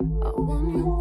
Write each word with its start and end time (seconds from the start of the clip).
I 0.00 0.04
want 0.04 0.76
you. 0.76 0.97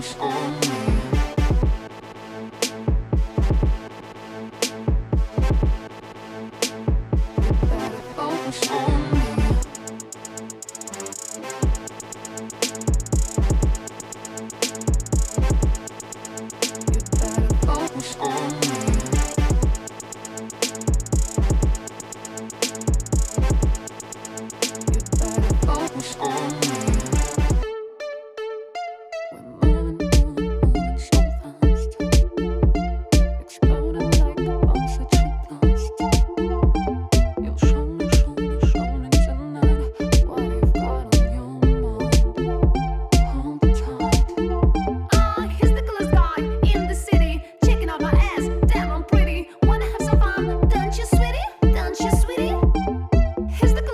was 0.00 0.16
all 0.18 0.50
me. 0.50 0.69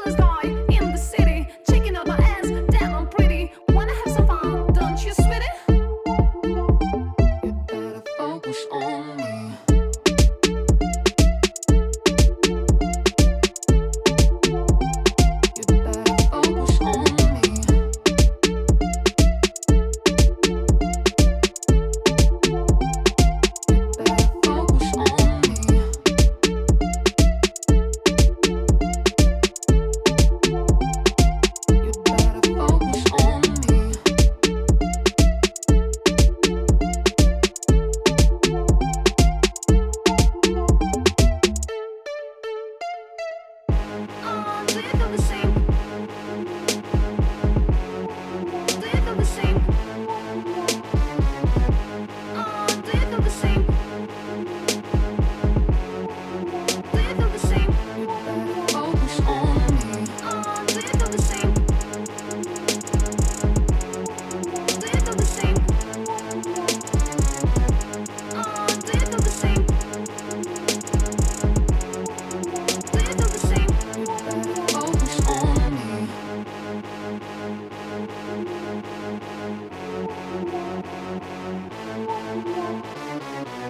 Let's 0.04 0.16
go. 0.16 0.25